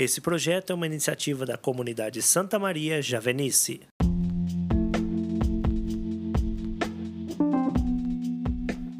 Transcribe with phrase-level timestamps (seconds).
[0.00, 3.82] Esse projeto é uma iniciativa da comunidade Santa Maria Javenice.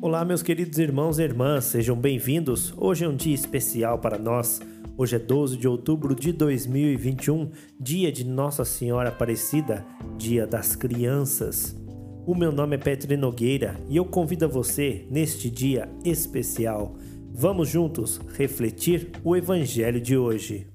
[0.02, 2.74] Olá, meus queridos irmãos e irmãs, sejam bem-vindos.
[2.76, 4.60] Hoje é um dia especial para nós.
[4.94, 9.82] Hoje é 12 de outubro de 2021, dia de Nossa Senhora Aparecida,
[10.18, 11.74] dia das crianças.
[12.26, 16.94] O meu nome é Petri Nogueira e eu convido você neste dia especial.
[17.32, 20.66] Vamos juntos refletir o Evangelho de hoje.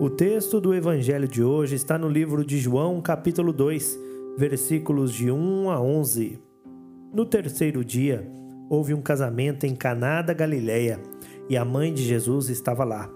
[0.00, 3.98] O texto do Evangelho de hoje está no livro de João, capítulo 2,
[4.36, 6.38] versículos de 1 a 11.
[7.12, 8.24] No terceiro dia,
[8.70, 11.00] houve um casamento em Caná da Galileia,
[11.48, 13.10] e a mãe de Jesus estava lá.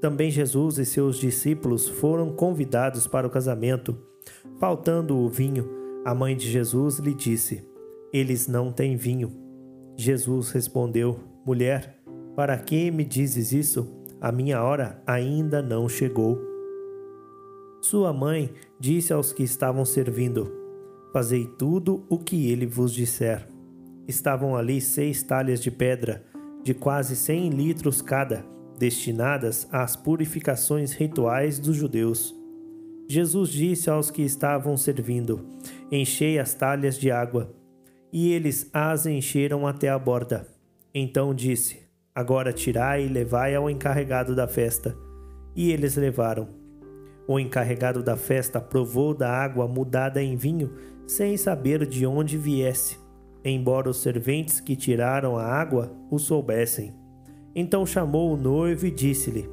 [0.00, 3.96] Também Jesus e seus discípulos foram convidados para o casamento.
[4.58, 5.70] Faltando o vinho,
[6.04, 7.64] a mãe de Jesus lhe disse:
[8.12, 9.30] Eles não têm vinho.
[9.96, 11.96] Jesus respondeu: Mulher,
[12.34, 14.02] para que me dizes isso?
[14.24, 16.40] A minha hora ainda não chegou.
[17.82, 20.50] Sua mãe disse aos que estavam servindo:
[21.12, 23.46] Fazei tudo o que ele vos disser.
[24.08, 26.24] Estavam ali seis talhas de pedra,
[26.62, 28.46] de quase cem litros cada,
[28.78, 32.34] destinadas às purificações rituais dos judeus.
[33.06, 35.46] Jesus disse aos que estavam servindo:
[35.92, 37.54] Enchei as talhas de água.
[38.10, 40.48] E eles as encheram até a borda.
[40.94, 41.83] Então disse:
[42.16, 44.96] Agora tirai e levai ao encarregado da festa.
[45.56, 46.48] E eles levaram.
[47.26, 50.70] O encarregado da festa provou da água mudada em vinho
[51.08, 52.98] sem saber de onde viesse,
[53.44, 56.94] embora os serventes que tiraram a água o soubessem.
[57.52, 59.48] Então chamou o noivo e disse-lhe: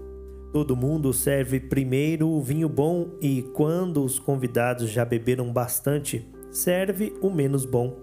[0.53, 7.11] Todo mundo serve primeiro o vinho bom e, quando os convidados já beberam bastante, serve
[7.21, 7.97] o menos bom.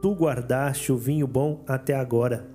[0.00, 2.53] Tu guardaste o vinho bom até agora.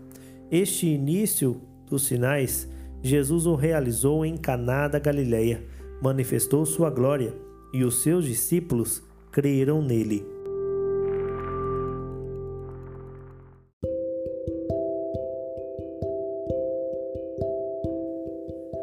[0.51, 2.67] Este início dos sinais,
[3.03, 5.63] Jesus o realizou em Caná da Galileia,
[6.01, 7.31] manifestou sua glória,
[7.71, 10.25] e os seus discípulos creram nele.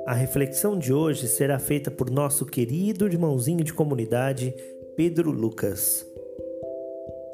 [0.07, 4.55] A reflexão de hoje será feita por nosso querido irmãozinho de comunidade,
[4.97, 6.07] Pedro Lucas.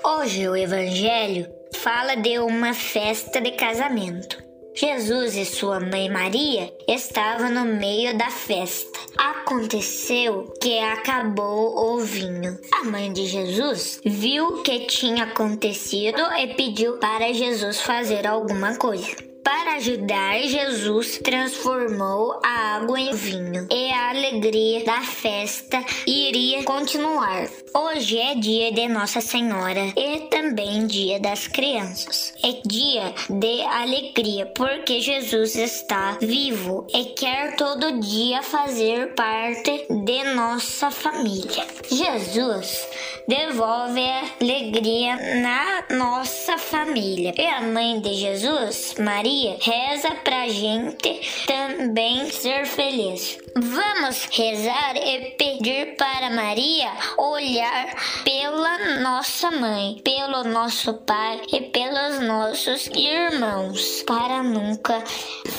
[0.03, 4.43] Hoje o Evangelho fala de uma festa de casamento.
[4.75, 8.99] Jesus e sua mãe Maria estavam no meio da festa.
[9.19, 12.59] Aconteceu que acabou o vinho.
[12.81, 18.77] A mãe de Jesus viu o que tinha acontecido e pediu para Jesus fazer alguma
[18.77, 19.32] coisa.
[19.53, 27.51] Para ajudar, Jesus transformou a água em vinho e a alegria da festa iria continuar.
[27.75, 32.33] Hoje é dia de Nossa Senhora e também dia das crianças.
[32.43, 40.35] É dia de alegria porque Jesus está vivo e quer todo dia fazer parte de
[40.35, 41.67] nossa família.
[41.91, 42.87] Jesus
[43.27, 47.35] devolve a alegria na nossa família.
[47.37, 53.39] E a mãe de Jesus, Maria, reza pra gente também ser feliz.
[53.55, 57.95] Vamos rezar e pedir para Maria olhar
[58.25, 65.03] pela nossa mãe, pelo nosso pai e pelos nossos irmãos, para nunca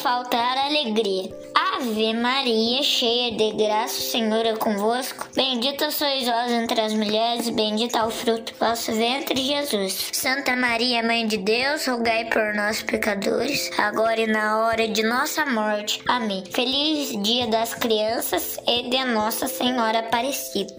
[0.01, 1.31] faltar alegria.
[1.75, 5.27] Ave Maria, cheia de graça, o Senhor é convosco.
[5.35, 10.11] Bendita sois vós entre as mulheres, bendito é o fruto do vosso ventre, Jesus.
[10.13, 15.47] Santa Maria, Mãe de Deus, rogai por nós, pecadores, agora e na hora de nossa
[15.47, 15.99] morte.
[16.07, 16.43] Amém.
[16.51, 20.75] Feliz dia das crianças e de Nossa Senhora Aparecida.